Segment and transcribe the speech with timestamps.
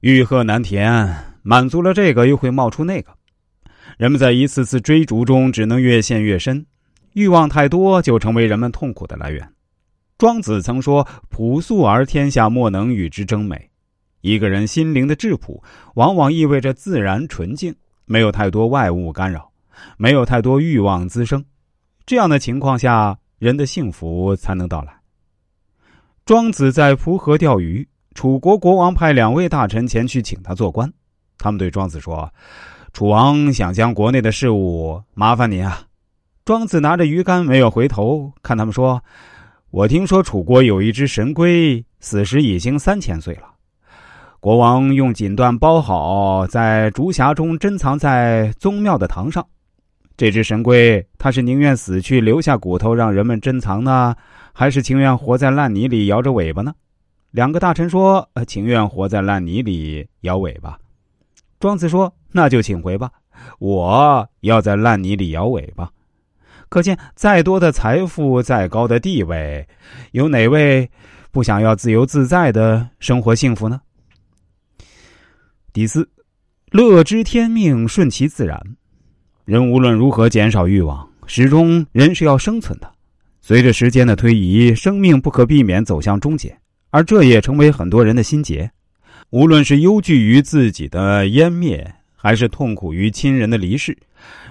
[0.00, 3.12] 欲壑难填，满足了这个又会冒出那个，
[3.98, 6.64] 人们在一次次追逐中只能越陷越深，
[7.12, 9.46] 欲望太多就成为人们痛苦的来源。
[10.16, 13.68] 庄子曾说：“朴素而天下莫能与之争美。”
[14.22, 15.62] 一个人心灵的质朴，
[15.96, 17.74] 往往意味着自然纯净，
[18.06, 19.52] 没有太多外物干扰，
[19.98, 21.44] 没有太多欲望滋生。
[22.06, 24.94] 这样的情况下，人的幸福才能到来。
[26.24, 27.86] 庄子在蒲河钓鱼。
[28.14, 30.92] 楚国国王派两位大臣前去请他做官，
[31.38, 32.28] 他们对庄子说
[32.92, 35.82] ：“楚王想将国内的事务麻烦你啊。”
[36.44, 39.00] 庄子拿着鱼竿没有回头看他们说
[39.70, 43.42] ：“我听说楚国有一只神龟，死时已经三千岁了。
[44.40, 49.46] 国王用锦缎包好，在竹匣中珍藏在宗庙的堂上。
[50.16, 54.16] 这只神龟，他是宁愿死去留下骨头让人们珍藏呢，
[54.52, 56.74] 还是情愿活在烂泥里摇着尾巴呢？”
[57.30, 60.78] 两个大臣说：“，情愿活在烂泥里摇尾巴。”
[61.60, 63.10] 庄子说：“那就请回吧，
[63.58, 65.90] 我要在烂泥里摇尾巴。”
[66.68, 69.66] 可见，再多的财富，再高的地位，
[70.12, 70.88] 有哪位
[71.32, 73.80] 不想要自由自在的生活幸福呢？
[75.72, 76.08] 第四，
[76.70, 78.60] 乐知天命，顺其自然。
[79.44, 82.92] 人无论如何减少欲望，始终人是要生存的。
[83.40, 86.59] 随着时间的推移，生命不可避免走向终结。
[86.90, 88.68] 而这也成为很多人的心结，
[89.30, 93.96] 无论是忧惧于自己的湮灭，还是痛苦于亲人的离世，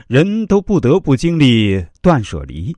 [0.07, 2.73] 人都不得不经历断舍离。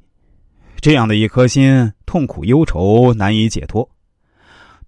[0.80, 3.88] 这样的一颗心，痛苦忧愁难以解脱。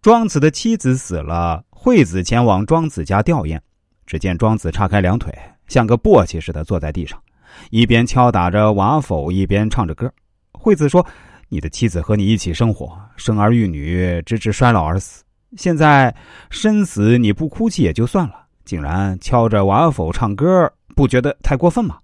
[0.01, 3.59] 庄子的妻子死了，惠子前往庄子家吊唁，
[4.07, 5.31] 只见庄子叉开两腿，
[5.67, 7.21] 像个簸箕似的坐在地上，
[7.69, 10.11] 一边敲打着瓦否，一边唱着歌。
[10.51, 11.05] 惠子说。
[11.53, 15.23] 你的妻子和你一起生活，生儿育女，直至衰老而死。
[15.55, 16.13] 现在
[16.49, 18.33] 身死你不哭泣也就算了，
[18.65, 21.99] 竟然敲着瓦否唱歌，不觉得太过分吗？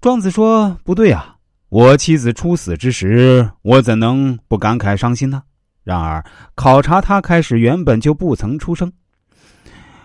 [0.00, 1.36] 庄子说：“不对啊，
[1.68, 5.42] 我妻子初死之时，我怎能不感慨伤心呢？
[5.84, 6.24] 然而
[6.54, 8.90] 考察他开始原本就不曾出生，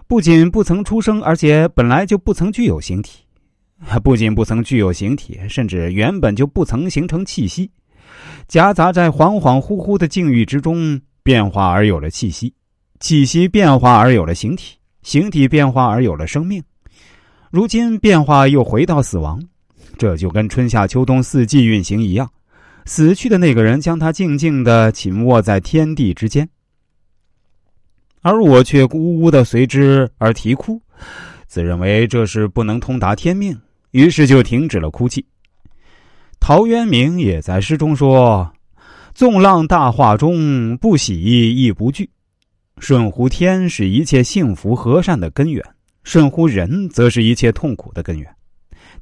[0.07, 3.19] 不仅不曾出生，而且本来就不曾具有形体。”
[4.03, 7.69] 不仅不曾具有形体，甚至原本就不曾形成气息，
[8.47, 12.53] 夹杂在恍恍惚惚的境遇之中，变化而有了气息，
[12.99, 16.61] 气息变化而有了形体，形体变化而有了生命。
[17.51, 19.41] 如今变化又回到死亡，
[19.97, 22.29] 这就跟春夏秋冬四季运行一样，
[22.85, 26.49] 死去的那个人将他静静的紧握在天地之间，
[28.21, 30.81] 而我却呜呜的随之而啼哭，
[31.45, 33.57] 自认为这是不能通达天命。
[33.97, 35.25] 于是就停止了哭泣。
[36.39, 38.53] 陶渊明也在诗中说
[39.15, 42.07] ：“纵浪大化中，不喜亦不惧。
[42.77, 45.63] 顺乎天是一切幸福和善的根源，
[46.03, 48.31] 顺乎人则是一切痛苦的根源。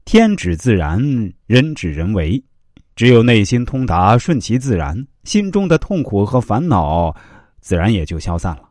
[0.05, 0.97] 天指自然，
[1.45, 2.41] 人指人为。
[2.95, 7.13] 只有内心通达，顺其自然，心中的痛苦和烦恼
[7.59, 8.61] 自然也就消散了。”